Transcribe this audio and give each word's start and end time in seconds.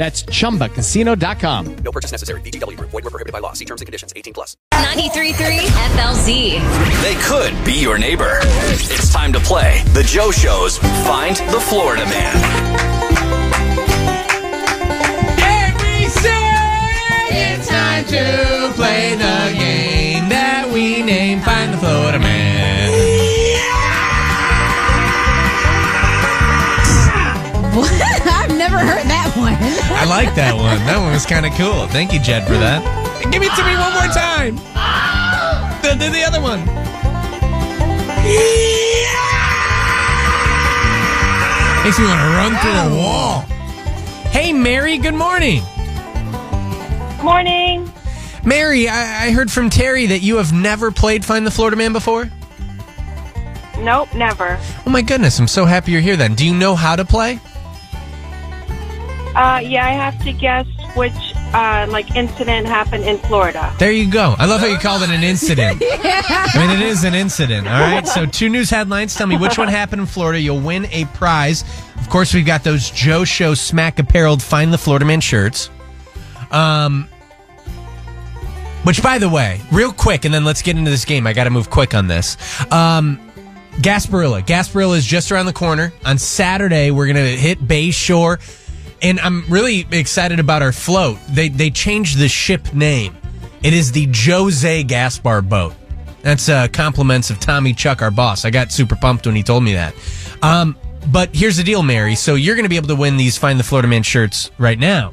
That's 0.00 0.22
chumbacasino.com. 0.22 1.76
No 1.84 1.92
purchase 1.92 2.10
necessary. 2.10 2.40
VGW 2.40 2.74
Group. 2.78 2.88
Void 2.88 3.04
were 3.04 3.10
prohibited 3.10 3.34
by 3.34 3.40
law. 3.40 3.52
See 3.52 3.66
terms 3.66 3.82
and 3.82 3.86
conditions. 3.86 4.14
18 4.16 4.32
plus. 4.32 4.56
93.3 4.72 5.60
FLZ. 5.92 7.02
They 7.02 7.16
could 7.20 7.52
be 7.66 7.74
your 7.74 7.98
neighbor. 7.98 8.38
It's 8.40 9.12
time 9.12 9.30
to 9.34 9.40
play 9.40 9.82
the 9.92 10.02
Joe 10.02 10.30
Show's 10.30 10.78
Find 11.04 11.36
the 11.36 11.60
Florida 11.60 12.06
Man. 12.06 12.34
And 15.38 15.76
we 15.76 16.08
say 16.08 16.48
it's 17.28 17.68
time 17.68 18.06
to 18.06 18.72
play 18.76 19.16
the 19.16 19.54
game 19.58 20.30
that 20.30 20.70
we 20.72 21.02
name 21.02 21.40
Find 21.40 21.74
the 21.74 21.76
Florida 21.76 22.18
Man. 22.18 22.39
Like 30.10 30.34
that 30.34 30.56
one. 30.56 30.76
That 30.90 30.98
one 30.98 31.12
was 31.12 31.24
kind 31.24 31.46
of 31.46 31.52
cool. 31.52 31.86
Thank 31.86 32.12
you, 32.12 32.18
Jed, 32.18 32.44
for 32.44 32.54
that. 32.54 32.82
Give 33.30 33.42
it 33.42 33.54
to 33.54 33.62
me 33.62 33.78
one 33.78 33.94
more 33.94 34.10
time. 34.10 34.56
Do, 35.82 35.94
do 35.94 36.10
the 36.10 36.24
other 36.26 36.42
one. 36.42 36.66
Makes 41.84 41.98
me 41.98 42.04
want 42.06 42.20
to 42.20 42.26
run 42.36 42.52
through 42.58 42.72
a 42.72 42.98
wall. 42.98 43.40
Hey, 44.32 44.52
Mary, 44.52 44.98
good 44.98 45.14
morning. 45.14 45.62
Morning. 47.22 47.88
Mary, 48.44 48.88
I, 48.88 49.26
I 49.26 49.30
heard 49.30 49.50
from 49.50 49.70
Terry 49.70 50.06
that 50.06 50.22
you 50.22 50.38
have 50.38 50.52
never 50.52 50.90
played 50.90 51.24
Find 51.24 51.46
the 51.46 51.52
Florida 51.52 51.76
Man 51.76 51.92
before. 51.92 52.28
Nope, 53.78 54.12
never. 54.14 54.58
Oh 54.84 54.90
my 54.90 55.02
goodness, 55.02 55.38
I'm 55.38 55.46
so 55.46 55.66
happy 55.66 55.92
you're 55.92 56.00
here 56.00 56.16
then. 56.16 56.34
Do 56.34 56.44
you 56.44 56.54
know 56.54 56.74
how 56.74 56.96
to 56.96 57.04
play? 57.04 57.38
Uh, 59.34 59.60
yeah, 59.62 59.86
I 59.86 59.90
have 59.90 60.22
to 60.24 60.32
guess 60.32 60.66
which 60.96 61.12
uh, 61.54 61.86
like 61.88 62.16
incident 62.16 62.66
happened 62.66 63.04
in 63.04 63.18
Florida. 63.18 63.72
There 63.78 63.92
you 63.92 64.10
go. 64.10 64.34
I 64.38 64.46
love 64.46 64.60
how 64.60 64.66
you 64.66 64.78
called 64.78 65.02
it 65.02 65.10
an 65.10 65.22
incident. 65.22 65.80
I 65.84 66.52
mean, 66.56 66.70
it 66.70 66.84
is 66.84 67.04
an 67.04 67.14
incident. 67.14 67.68
All 67.68 67.80
right. 67.80 68.06
So, 68.06 68.26
two 68.26 68.48
news 68.48 68.70
headlines. 68.70 69.14
Tell 69.14 69.26
me 69.26 69.36
which 69.36 69.56
one 69.56 69.68
happened 69.68 70.00
in 70.00 70.06
Florida. 70.06 70.40
You'll 70.40 70.60
win 70.60 70.86
a 70.86 71.04
prize. 71.06 71.62
Of 71.96 72.08
course, 72.08 72.34
we've 72.34 72.46
got 72.46 72.64
those 72.64 72.90
Joe 72.90 73.24
Show 73.24 73.54
Smack 73.54 73.98
Appareled 73.98 74.42
Find 74.42 74.72
the 74.72 74.78
Florida 74.78 75.04
Man 75.04 75.20
shirts. 75.20 75.70
Um, 76.50 77.08
which, 78.82 79.02
by 79.02 79.18
the 79.18 79.28
way, 79.28 79.60
real 79.70 79.92
quick, 79.92 80.24
and 80.24 80.34
then 80.34 80.44
let's 80.44 80.62
get 80.62 80.76
into 80.76 80.90
this 80.90 81.04
game. 81.04 81.26
I 81.26 81.34
got 81.34 81.44
to 81.44 81.50
move 81.50 81.70
quick 81.70 81.94
on 81.94 82.08
this. 82.08 82.36
Um, 82.72 83.20
Gasparilla. 83.76 84.44
Gasparilla 84.44 84.96
is 84.96 85.06
just 85.06 85.30
around 85.30 85.46
the 85.46 85.52
corner. 85.52 85.92
On 86.04 86.18
Saturday, 86.18 86.90
we're 86.90 87.06
going 87.06 87.16
to 87.16 87.36
hit 87.36 87.66
Bay 87.66 87.90
Shore. 87.92 88.40
And 89.02 89.18
I'm 89.20 89.44
really 89.48 89.86
excited 89.90 90.40
about 90.40 90.62
our 90.62 90.72
float. 90.72 91.18
They 91.30 91.48
they 91.48 91.70
changed 91.70 92.18
the 92.18 92.28
ship 92.28 92.74
name. 92.74 93.16
It 93.62 93.72
is 93.72 93.92
the 93.92 94.08
Jose 94.14 94.82
Gaspar 94.84 95.42
boat. 95.42 95.74
That's 96.22 96.48
uh, 96.48 96.68
compliments 96.68 97.30
of 97.30 97.40
Tommy 97.40 97.72
Chuck, 97.72 98.02
our 98.02 98.10
boss. 98.10 98.44
I 98.44 98.50
got 98.50 98.72
super 98.72 98.96
pumped 98.96 99.26
when 99.26 99.34
he 99.34 99.42
told 99.42 99.64
me 99.64 99.74
that. 99.74 99.94
Um, 100.42 100.76
but 101.10 101.34
here's 101.34 101.56
the 101.56 101.62
deal, 101.62 101.82
Mary. 101.82 102.14
So 102.14 102.34
you're 102.34 102.56
going 102.56 102.64
to 102.64 102.70
be 102.70 102.76
able 102.76 102.88
to 102.88 102.96
win 102.96 103.16
these 103.16 103.38
Find 103.38 103.58
the 103.58 103.64
Florida 103.64 103.88
Man 103.88 104.02
shirts 104.02 104.50
right 104.58 104.78
now. 104.78 105.12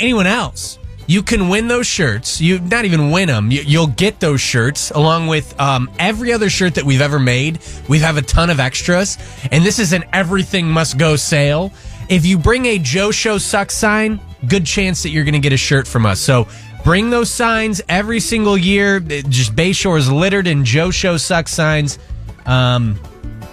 Anyone 0.00 0.26
else? 0.26 0.78
You 1.06 1.22
can 1.22 1.48
win 1.48 1.66
those 1.66 1.88
shirts. 1.88 2.40
You 2.40 2.60
not 2.60 2.84
even 2.84 3.10
win 3.10 3.26
them. 3.26 3.50
You, 3.50 3.62
you'll 3.62 3.88
get 3.88 4.20
those 4.20 4.40
shirts 4.40 4.92
along 4.92 5.26
with 5.26 5.58
um, 5.60 5.90
every 5.98 6.32
other 6.32 6.48
shirt 6.48 6.76
that 6.76 6.84
we've 6.84 7.00
ever 7.00 7.18
made. 7.18 7.58
We 7.88 7.98
have 7.98 8.16
a 8.16 8.22
ton 8.22 8.48
of 8.48 8.60
extras, 8.60 9.18
and 9.50 9.64
this 9.64 9.80
is 9.80 9.92
an 9.92 10.04
everything 10.12 10.68
must 10.68 10.98
go 10.98 11.16
sale. 11.16 11.72
If 12.10 12.26
you 12.26 12.38
bring 12.38 12.66
a 12.66 12.76
Joe 12.76 13.12
Show 13.12 13.38
sucks 13.38 13.72
sign, 13.72 14.20
good 14.48 14.66
chance 14.66 15.04
that 15.04 15.10
you're 15.10 15.22
going 15.22 15.34
to 15.34 15.38
get 15.38 15.52
a 15.52 15.56
shirt 15.56 15.86
from 15.86 16.04
us. 16.04 16.18
So 16.18 16.48
bring 16.82 17.08
those 17.08 17.30
signs 17.30 17.80
every 17.88 18.18
single 18.18 18.58
year. 18.58 18.98
Just 18.98 19.54
Bayshore 19.54 19.96
is 19.96 20.10
littered 20.10 20.48
in 20.48 20.64
Joe 20.64 20.90
Show 20.90 21.16
sucks 21.18 21.52
signs. 21.52 22.00
Um, 22.46 22.98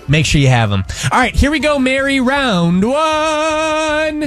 make 0.08 0.26
sure 0.26 0.42
you 0.42 0.48
have 0.48 0.72
them. 0.72 0.84
All 1.12 1.20
right, 1.20 1.36
here 1.36 1.52
we 1.52 1.60
go, 1.60 1.78
Mary. 1.78 2.20
Round 2.20 2.84
one. 2.84 4.26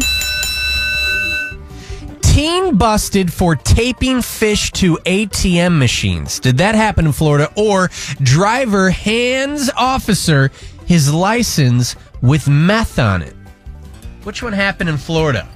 Teen 2.21 2.77
busted 2.77 3.33
for 3.33 3.57
taping 3.57 4.23
fish 4.23 4.71
to 4.73 4.97
ATM 4.99 5.77
machines. 5.77 6.39
Did 6.39 6.59
that 6.59 6.77
happen 6.77 7.07
in 7.07 7.13
Florida? 7.13 7.53
Or 7.57 7.91
driver 8.23 8.91
hands 8.91 9.71
officer 9.77 10.53
his 10.87 11.13
license 11.13 11.97
with 12.23 12.47
meth 12.49 13.01
on 13.01 13.23
it? 13.23 13.35
Which 14.25 14.43
one 14.43 14.53
happened 14.53 14.91
in 14.91 14.97
Florida? 14.99 15.49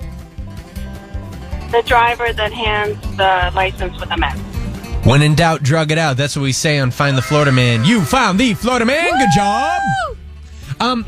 The 1.70 1.82
driver 1.86 2.32
that 2.32 2.52
hands 2.52 3.00
the 3.16 3.50
license 3.54 3.98
with 4.00 4.10
a 4.10 4.16
mess. 4.16 4.38
When 5.04 5.20
in 5.20 5.34
doubt, 5.34 5.62
drug 5.62 5.90
it 5.90 5.98
out. 5.98 6.16
That's 6.16 6.34
what 6.34 6.42
we 6.42 6.52
say 6.52 6.78
on 6.78 6.90
Find 6.90 7.16
the 7.16 7.22
Florida 7.22 7.52
Man. 7.52 7.84
You 7.84 8.02
found 8.04 8.40
the 8.40 8.54
Florida 8.54 8.86
Man. 8.86 9.10
Good 9.10 9.28
job. 9.34 9.82
Um, 10.80 11.04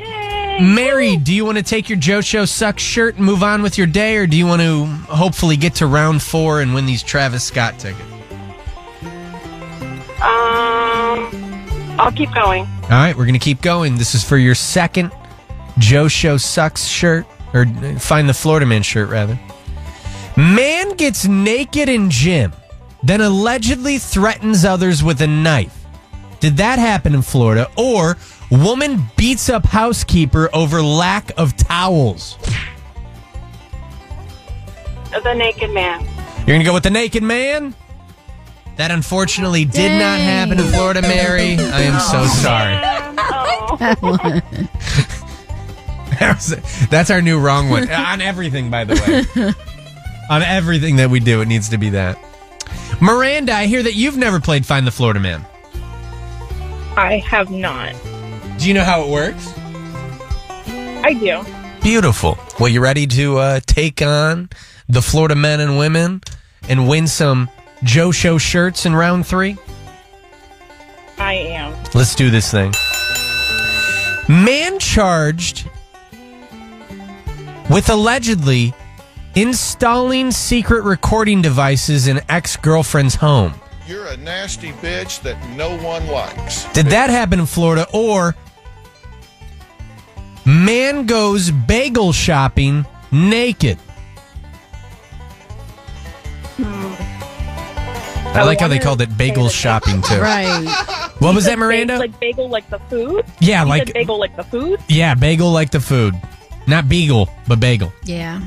Mary, 0.60 1.16
do 1.16 1.34
you 1.34 1.44
want 1.44 1.56
to 1.58 1.64
take 1.64 1.88
your 1.88 1.98
Joe 1.98 2.20
Show 2.20 2.44
sucks 2.44 2.82
shirt 2.82 3.16
and 3.16 3.24
move 3.24 3.42
on 3.42 3.62
with 3.62 3.78
your 3.78 3.86
day, 3.86 4.16
or 4.16 4.26
do 4.26 4.36
you 4.36 4.46
want 4.46 4.60
to 4.62 4.84
hopefully 4.84 5.56
get 5.56 5.76
to 5.76 5.86
round 5.86 6.22
four 6.22 6.60
and 6.60 6.74
win 6.74 6.84
these 6.86 7.02
Travis 7.02 7.44
Scott 7.44 7.78
tickets? 7.78 8.02
Um, 10.20 11.96
I'll 11.98 12.12
keep 12.12 12.32
going. 12.34 12.66
All 12.84 12.88
right, 12.88 13.14
we're 13.16 13.24
going 13.24 13.34
to 13.34 13.38
keep 13.38 13.60
going. 13.62 13.96
This 13.96 14.14
is 14.14 14.24
for 14.24 14.36
your 14.36 14.54
second 14.54 15.12
Joe 15.78 16.08
Show 16.08 16.36
Sucks 16.36 16.84
shirt, 16.86 17.26
or 17.56 17.98
Find 17.98 18.28
the 18.28 18.34
Florida 18.34 18.66
Man 18.66 18.82
shirt, 18.82 19.08
rather. 19.08 19.38
Man 20.36 20.94
gets 20.96 21.24
naked 21.26 21.88
in 21.88 22.10
gym, 22.10 22.52
then 23.02 23.22
allegedly 23.22 23.98
threatens 23.98 24.64
others 24.64 25.02
with 25.02 25.22
a 25.22 25.26
knife. 25.26 25.86
Did 26.40 26.58
that 26.58 26.78
happen 26.78 27.14
in 27.14 27.22
Florida? 27.22 27.70
Or 27.76 28.18
woman 28.50 29.06
beats 29.16 29.48
up 29.48 29.64
housekeeper 29.64 30.50
over 30.52 30.82
lack 30.82 31.32
of 31.38 31.56
towels? 31.56 32.36
The 35.10 35.32
naked 35.32 35.70
man. 35.70 36.04
You're 36.38 36.46
going 36.46 36.60
to 36.60 36.64
go 36.66 36.74
with 36.74 36.82
the 36.82 36.90
naked 36.90 37.22
man? 37.22 37.74
That 38.76 38.90
unfortunately 38.90 39.64
did 39.64 39.98
not 39.98 40.20
happen 40.20 40.60
in 40.60 40.66
Florida, 40.66 41.00
Mary. 41.00 41.56
I 41.56 41.80
am 41.80 41.98
so 41.98 42.20
oh, 42.20 42.28
sorry. 42.42 42.76
Oh. 44.02 45.12
That 46.18 46.36
was- 46.36 46.88
That's 46.90 47.10
our 47.10 47.22
new 47.22 47.38
wrong 47.38 47.68
one. 47.70 47.90
On 47.90 48.20
everything, 48.20 48.70
by 48.70 48.84
the 48.84 48.94
way. 49.36 49.52
On 50.30 50.42
everything 50.42 50.96
that 50.96 51.10
we 51.10 51.20
do, 51.20 51.40
it 51.40 51.46
needs 51.48 51.68
to 51.70 51.78
be 51.78 51.90
that. 51.90 52.18
Miranda, 53.00 53.52
I 53.52 53.66
hear 53.66 53.82
that 53.82 53.94
you've 53.94 54.16
never 54.16 54.40
played 54.40 54.64
Find 54.66 54.86
the 54.86 54.90
Florida 54.90 55.20
Man. 55.20 55.44
I 56.96 57.22
have 57.26 57.50
not. 57.50 57.94
Do 58.58 58.66
you 58.68 58.74
know 58.74 58.84
how 58.84 59.02
it 59.02 59.08
works? 59.10 59.52
I 61.04 61.12
do. 61.12 61.44
Beautiful. 61.82 62.38
Well, 62.58 62.68
you 62.68 62.80
ready 62.80 63.06
to 63.06 63.36
uh, 63.38 63.60
take 63.66 64.00
on 64.02 64.48
the 64.88 65.02
Florida 65.02 65.34
men 65.36 65.60
and 65.60 65.78
women 65.78 66.22
and 66.68 66.88
win 66.88 67.06
some 67.06 67.48
Joe 67.84 68.10
Show 68.10 68.38
shirts 68.38 68.86
in 68.86 68.94
round 68.94 69.26
three? 69.26 69.56
I 71.18 71.34
am. 71.34 71.74
Let's 71.94 72.14
do 72.14 72.30
this 72.30 72.50
thing. 72.50 72.72
Man 74.28 74.78
charged 74.78 75.68
with 77.70 77.88
allegedly 77.90 78.74
installing 79.34 80.30
secret 80.30 80.82
recording 80.84 81.42
devices 81.42 82.06
in 82.08 82.20
ex 82.28 82.56
girlfriend's 82.56 83.14
home. 83.14 83.54
You're 83.86 84.06
a 84.06 84.16
nasty 84.16 84.72
bitch 84.72 85.20
that 85.22 85.36
no 85.56 85.76
one 85.78 86.06
likes. 86.08 86.64
Did 86.72 86.86
that 86.86 87.10
happen 87.10 87.38
in 87.40 87.46
Florida? 87.46 87.86
Or 87.92 88.34
man 90.44 91.06
goes 91.06 91.50
bagel 91.50 92.12
shopping 92.12 92.84
naked? 93.12 93.78
I 96.58 98.42
like 98.44 98.60
how 98.60 98.68
they 98.68 98.78
called 98.78 99.00
it 99.00 99.16
bagel 99.16 99.48
shopping 99.48 100.02
too. 100.02 100.20
Right. 100.20 100.66
What 101.20 101.34
was 101.34 101.46
that, 101.46 101.58
Miranda? 101.58 101.98
Like 101.98 102.18
bagel, 102.20 102.48
like 102.50 102.68
the 102.68 102.78
food. 102.80 103.24
Yeah, 103.40 103.62
You 103.62 103.68
like 103.70 103.86
said 103.86 103.94
bagel, 103.94 104.18
like 104.18 104.36
the 104.36 104.44
food. 104.44 104.80
yeah, 104.88 105.14
bagel 105.14 105.52
like 105.52 105.70
the 105.70 105.80
food, 105.80 106.14
not 106.66 106.88
beagle, 106.88 107.28
but 107.48 107.60
bagel. 107.60 107.92
Yeah. 108.04 108.40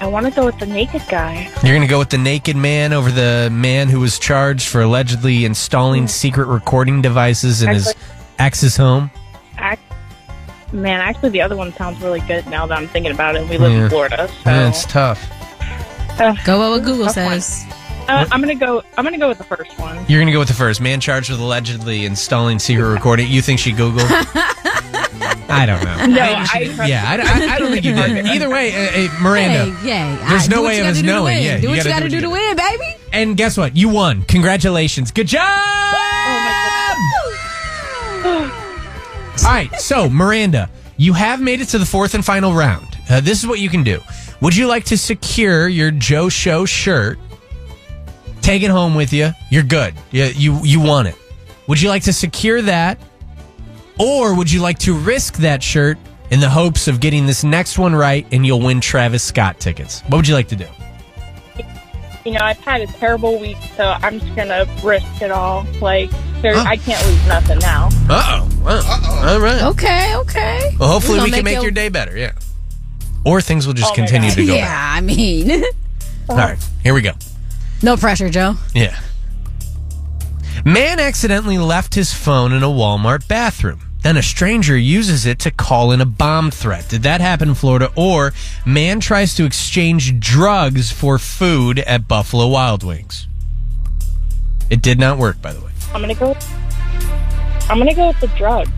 I 0.00 0.06
want 0.06 0.26
to 0.26 0.32
go 0.32 0.44
with 0.44 0.58
the 0.58 0.66
naked 0.66 1.02
guy. 1.08 1.44
You're 1.62 1.74
going 1.76 1.82
to 1.82 1.86
go 1.86 1.98
with 2.00 2.10
the 2.10 2.18
naked 2.18 2.56
man 2.56 2.92
over 2.92 3.10
the 3.12 3.48
man 3.52 3.88
who 3.88 4.00
was 4.00 4.18
charged 4.18 4.66
for 4.66 4.80
allegedly 4.80 5.44
installing 5.44 6.08
secret 6.08 6.46
recording 6.48 7.02
devices 7.02 7.62
in 7.62 7.68
his 7.70 7.94
ex's 8.38 8.76
home. 8.76 9.10
Act- 9.58 9.80
Man, 10.72 11.00
actually, 11.00 11.28
the 11.30 11.40
other 11.42 11.54
one 11.54 11.72
sounds 11.74 12.00
really 12.02 12.20
good 12.20 12.46
now 12.48 12.66
that 12.66 12.76
I'm 12.78 12.88
thinking 12.88 13.12
about 13.12 13.36
it. 13.36 13.48
We 13.48 13.58
live 13.58 13.72
Yeah. 13.72 13.84
in 13.84 13.90
Florida, 13.90 14.26
so 14.42 14.50
Yeah, 14.50 14.68
it's 14.70 14.84
tough. 14.86 15.22
Go 16.18 16.58
with 16.58 16.78
what 16.80 16.82
Google 16.84 17.06
Tough 17.06 17.16
one. 17.16 17.40
says. 17.40 17.64
uh, 18.08 18.26
I'm 18.32 18.40
gonna 18.40 18.54
go. 18.54 18.82
I'm 18.98 19.04
gonna 19.04 19.18
go 19.18 19.28
with 19.28 19.38
the 19.38 19.44
first 19.44 19.78
one. 19.78 19.96
You're 20.08 20.18
going 20.18 20.26
to 20.26 20.32
go 20.32 20.38
with 20.40 20.48
the 20.48 20.54
first 20.54 20.80
man 20.80 20.98
charged 21.00 21.30
with 21.30 21.38
allegedly 21.40 22.04
installing 22.06 22.58
secret 22.58 22.86
recording. 22.88 23.28
You 23.30 23.40
think 23.42 23.60
she 23.60 23.72
Googled? 23.72 24.08
I 25.52 25.66
don't 25.66 25.84
know. 25.84 25.96
No, 26.02 26.06
Maybe 26.06 26.20
I 26.22 26.72
trust 26.74 26.88
yeah, 26.90 27.04
I, 27.06 27.14
I- 27.50 27.54
I 27.54 27.58
don't 27.58 27.70
think 27.72 27.84
you 27.84 27.94
did. 27.94 28.26
Either 28.34 28.50
way, 28.50 28.72
uh, 28.74 29.08
uh, 29.14 29.20
Miranda. 29.20 29.72
Hey, 29.74 29.88
yeah. 29.88 30.28
There's 30.28 30.48
no 30.48 30.62
way 30.62 30.76
you 30.76 30.80
of 30.82 30.86
gotta 30.86 30.90
us 30.90 30.96
do 30.96 31.02
to 31.02 31.06
knowing. 31.06 31.36
win. 31.36 31.44
Yeah, 31.44 31.56
do 31.56 31.62
you 31.62 31.68
what 31.70 31.78
you 31.78 31.84
gotta 31.84 32.08
do 32.08 32.10
to 32.10 32.16
do 32.16 32.20
to 32.22 32.30
win, 32.30 32.56
baby. 32.56 32.84
And 33.12 33.36
guess 33.36 33.56
what? 33.56 33.76
You 33.76 33.88
won. 33.88 34.22
Congratulations. 34.22 35.10
Good 35.10 35.26
job. 35.28 35.42
All 39.44 39.48
right, 39.48 39.70
so 39.80 40.08
Miranda, 40.08 40.70
you 40.96 41.14
have 41.14 41.40
made 41.40 41.60
it 41.60 41.66
to 41.70 41.78
the 41.78 41.86
fourth 41.86 42.14
and 42.14 42.24
final 42.24 42.52
round. 42.54 42.86
Uh, 43.10 43.20
this 43.20 43.40
is 43.40 43.46
what 43.46 43.58
you 43.58 43.68
can 43.68 43.82
do. 43.82 44.00
Would 44.40 44.54
you 44.56 44.66
like 44.68 44.84
to 44.86 44.96
secure 44.98 45.68
your 45.68 45.90
Joe 45.90 46.28
Show 46.28 46.64
shirt? 46.64 47.18
Take 48.40 48.62
it 48.62 48.70
home 48.70 48.94
with 48.94 49.12
you. 49.12 49.30
You're 49.50 49.62
good. 49.64 49.94
You, 50.12 50.24
you 50.36 50.60
you 50.64 50.80
won 50.80 51.06
it. 51.06 51.16
Would 51.68 51.80
you 51.80 51.88
like 51.88 52.02
to 52.04 52.12
secure 52.12 52.62
that, 52.62 52.98
or 54.02 54.34
would 54.34 54.50
you 54.50 54.60
like 54.60 54.78
to 54.80 54.94
risk 54.96 55.36
that 55.38 55.62
shirt 55.62 55.98
in 56.30 56.40
the 56.40 56.48
hopes 56.50 56.88
of 56.88 56.98
getting 57.00 57.26
this 57.26 57.44
next 57.44 57.78
one 57.78 57.94
right 57.94 58.26
and 58.32 58.44
you'll 58.46 58.60
win 58.60 58.80
Travis 58.80 59.22
Scott 59.22 59.60
tickets? 59.60 60.00
What 60.08 60.16
would 60.18 60.28
you 60.28 60.34
like 60.34 60.48
to 60.48 60.56
do? 60.56 60.66
You 62.24 62.32
know, 62.32 62.40
I've 62.44 62.58
had 62.60 62.80
a 62.80 62.86
terrible 62.86 63.38
week, 63.40 63.56
so 63.76 63.84
I'm 64.00 64.20
just 64.20 64.34
gonna 64.36 64.64
risk 64.84 65.20
it 65.20 65.30
all. 65.32 65.66
Like, 65.80 66.10
there, 66.40 66.54
Oh. 66.56 66.60
I 66.60 66.76
can't 66.76 67.04
lose 67.06 67.26
nothing 67.26 67.58
now. 67.58 67.88
Uh 68.08 68.46
oh. 68.64 69.22
All 69.26 69.40
right. 69.40 69.62
Okay, 69.62 70.14
okay. 70.16 70.76
Well, 70.78 70.88
hopefully 70.88 71.18
We're 71.18 71.24
we 71.24 71.30
can 71.32 71.44
make 71.44 71.54
your- 71.54 71.62
your 71.64 71.70
day 71.72 71.88
better. 71.88 72.16
Yeah. 72.16 72.32
Or 73.24 73.40
things 73.40 73.66
will 73.66 73.74
just 73.74 73.92
Oh 73.92 73.94
continue 73.94 74.30
to 74.30 74.46
go 74.46 74.54
Yeah, 74.56 74.66
bad. 74.66 74.98
I 74.98 75.00
mean, 75.00 75.50
All 76.28 76.36
right. 76.36 76.58
Here 76.82 76.94
we 76.94 77.02
go. 77.02 77.12
no 77.82 77.96
pressure, 77.96 78.28
Joe. 78.30 78.54
Yeah. 78.74 78.96
Man 80.64 81.00
accidentally 81.00 81.58
left 81.58 81.94
his 81.94 82.12
phone 82.12 82.52
in 82.52 82.62
a 82.62 82.68
Walmart 82.68 83.26
bathroom. 83.26 83.80
Then 84.02 84.16
a 84.16 84.22
stranger 84.22 84.76
uses 84.76 85.26
it 85.26 85.38
to 85.40 85.50
call 85.50 85.92
in 85.92 86.00
a 86.00 86.04
bomb 86.06 86.50
threat. 86.50 86.88
Did 86.88 87.02
that 87.04 87.20
happen 87.20 87.50
in 87.50 87.54
Florida? 87.54 87.90
Or 87.96 88.32
man 88.66 88.98
tries 89.00 89.34
to 89.36 89.44
exchange 89.44 90.18
drugs 90.18 90.90
for 90.90 91.18
food 91.18 91.78
at 91.80 92.08
Buffalo 92.08 92.48
Wild 92.48 92.82
Wings. 92.82 93.28
It 94.70 94.82
did 94.82 94.98
not 94.98 95.18
work, 95.18 95.40
by 95.40 95.52
the 95.52 95.60
way. 95.60 95.70
I'm 95.94 96.00
gonna 96.00 96.14
go. 96.14 96.34
I'm 97.68 97.78
gonna 97.78 97.94
go 97.94 98.08
with 98.08 98.20
the 98.20 98.28
drugs. 98.28 98.70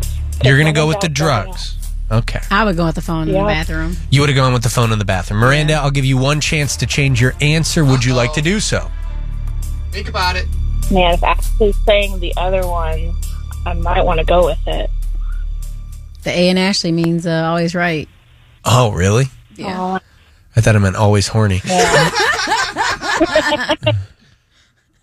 You're 0.42 0.56
going 0.58 0.66
to 0.66 0.72
go 0.78 0.86
with 0.88 1.00
the 1.00 1.06
out 1.06 1.14
there 1.16 1.26
now. 1.28 1.42
drugs. 1.44 1.76
Okay. 2.10 2.40
I 2.50 2.64
would 2.64 2.76
go 2.76 2.84
with 2.86 2.96
the 2.96 3.00
phone 3.00 3.28
in 3.28 3.34
Yeah. 3.34 3.42
the 3.42 3.46
bathroom. 3.48 3.96
You 4.10 4.20
would 4.20 4.28
have 4.28 4.36
gone 4.36 4.52
with 4.52 4.62
the 4.64 4.68
phone 4.68 4.92
in 4.92 4.98
the 4.98 5.04
bathroom. 5.04 5.38
Miranda, 5.40 5.74
I'll 5.74 5.92
give 5.92 6.04
you 6.04 6.18
one 6.18 6.40
chance 6.40 6.76
to 6.78 6.86
change 6.86 7.20
your 7.20 7.34
answer. 7.40 7.84
Would 7.84 8.04
you 8.04 8.14
like 8.14 8.32
to 8.34 8.42
do 8.42 8.58
so? 8.60 8.90
Think 9.92 10.08
about 10.08 10.36
it. 10.36 10.46
Man, 10.90 11.14
if 11.14 11.22
actually 11.22 11.72
saying 11.86 12.18
the 12.20 12.34
other 12.36 12.66
one, 12.66 13.14
I 13.64 13.74
might 13.74 14.02
want 14.04 14.18
to 14.18 14.26
go 14.26 14.44
with 14.44 14.58
it. 14.66 14.90
The 16.24 16.30
A 16.30 16.48
in 16.48 16.58
Ashley 16.58 16.92
means 16.92 17.26
uh, 17.26 17.44
always 17.46 17.74
right. 17.74 18.08
Oh, 18.64 18.92
really? 18.92 19.26
Yeah. 19.56 19.98
I 20.56 20.60
thought 20.60 20.74
it 20.74 20.80
meant 20.80 20.96
always 20.96 21.28
horny. 21.28 21.60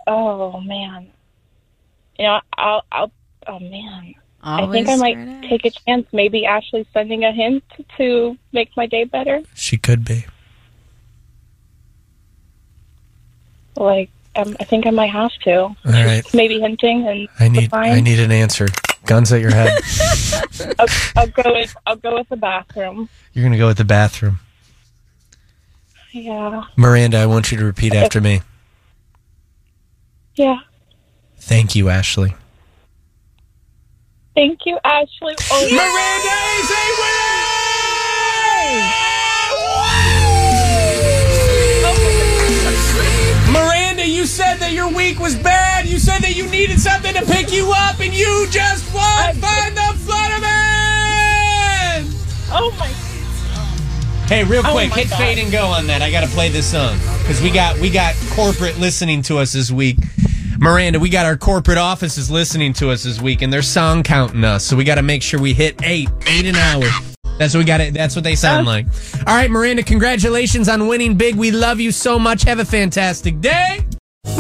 Oh 0.08 0.60
man. 0.62 1.08
You 2.18 2.26
know, 2.26 2.42
I'll. 2.58 2.84
I'll. 2.92 3.12
Oh 3.48 3.60
man. 3.60 4.16
I 4.44 4.66
think 4.72 4.90
I 4.90 4.96
might 4.96 5.18
right. 5.18 5.44
take 5.48 5.66
a 5.66 5.70
chance. 5.70 6.08
Maybe 6.12 6.46
Ashley's 6.46 6.88
sending 6.94 7.24
a 7.24 7.32
hint 7.32 7.64
to 7.98 8.38
make 8.52 8.76
my 8.76 8.88
day 8.88 9.04
better. 9.04 9.42
She 9.54 9.78
could 9.78 10.04
be. 10.04 10.26
Like, 13.76 14.10
um, 14.36 14.58
I 14.60 14.64
think 14.64 14.88
I 14.88 14.90
might 14.90 15.12
have 15.12 15.32
to. 15.44 15.58
All 15.62 15.76
right. 15.86 16.24
Maybe 16.34 16.60
hinting 16.60 17.08
and 17.08 17.28
I 17.40 17.50
need 17.50 17.70
fine. 17.70 17.92
I 17.92 18.00
need 18.00 18.20
an 18.20 18.32
answer. 18.32 18.68
Guns 19.12 19.34
at 19.34 19.42
your 19.42 19.52
head. 19.52 19.68
I'll, 20.80 20.88
I'll 21.18 21.28
go 21.28 21.44
with. 21.54 21.76
I'll 21.86 21.98
go 21.98 22.16
with 22.16 22.30
the 22.30 22.38
bathroom. 22.38 23.10
You're 23.34 23.44
gonna 23.44 23.58
go 23.58 23.68
with 23.68 23.76
the 23.78 23.84
bathroom. 23.84 24.40
Yeah. 26.14 26.64
Miranda, 26.78 27.18
I 27.18 27.26
want 27.26 27.52
you 27.52 27.58
to 27.58 27.66
repeat 27.66 27.94
after 27.94 28.22
me. 28.22 28.42
Yeah. 30.36 30.60
Thank 31.40 31.76
you, 31.76 31.90
Ashley. 31.90 32.34
Thank 34.34 34.66
you, 34.66 34.80
Ashley. 34.86 35.36
Oh, 35.52 35.68
Miranda 35.70 36.38
is 36.62 36.72
a 36.72 36.86
winner! 37.02 37.42
Miranda, 43.52 44.08
you 44.08 44.26
said 44.26 44.56
that 44.60 44.72
your 44.72 44.88
week 44.88 45.20
was 45.20 45.36
bad. 45.36 45.86
You 45.86 46.00
said 46.00 46.20
that 46.20 46.38
you 46.38 46.48
needed 46.48 46.80
something 46.80 47.14
to 47.14 47.26
pick 47.26 47.52
you 47.52 47.61
up, 47.61 47.61
and 48.02 48.14
you 48.14 48.48
just 48.50 48.94
won. 48.94 49.36
Find 49.36 49.76
the 49.76 49.94
Florida 50.06 50.42
Man! 50.42 52.06
oh 52.52 52.74
my. 52.80 52.88
Hey, 54.28 54.44
real 54.46 54.62
Oh 54.66 54.72
quick, 54.72 54.90
my 54.92 54.96
hit 54.96 55.10
God. 55.10 55.18
fade 55.18 55.38
and 55.40 55.52
go 55.52 55.66
on 55.66 55.88
that. 55.88 56.02
I 56.02 56.10
got 56.10 56.22
to 56.22 56.28
play 56.30 56.48
this 56.50 56.72
song 56.72 56.98
because 57.20 57.42
we 57.42 57.52
got 57.52 57.78
we 57.80 57.90
got 57.90 58.16
corporate 58.32 58.78
listening 58.80 59.22
to 59.24 59.38
us 59.40 59.52
this 59.54 59.72
week. 59.72 59.98
Miranda, 60.58 61.00
we 61.00 61.10
got 61.10 61.26
our 61.26 61.36
corporate 61.38 61.78
offices 61.80 62.30
listening 62.32 62.72
to 62.74 62.92
us 62.92 63.04
this 63.04 63.20
week, 63.20 63.42
and 63.42 63.52
they're 63.52 63.62
song 63.64 64.04
counting 64.04 64.44
us. 64.44 64.64
So 64.64 64.76
we 64.78 64.84
got 64.84 64.96
to 64.96 65.02
make 65.02 65.22
sure 65.24 65.40
we 65.40 65.54
hit 65.54 65.82
eight, 65.84 66.10
eight 66.28 66.46
an 66.46 66.56
hour. 66.56 66.84
That's 67.40 67.54
what 67.56 67.60
we 67.60 67.66
got. 67.66 67.82
It. 67.82 67.94
That's 67.94 68.16
what 68.16 68.24
they 68.24 68.36
sound 68.36 68.68
like. 68.68 68.86
All 69.28 69.36
right, 69.36 69.50
Miranda, 69.50 69.84
congratulations 69.84 70.70
on 70.70 70.88
winning 70.88 71.16
big. 71.16 71.36
We 71.36 71.52
love 71.52 71.80
you 71.80 71.92
so 71.92 72.18
much. 72.20 72.44
Have 72.44 72.60
a 72.60 72.66
fantastic 72.66 73.42
day. 73.42 73.80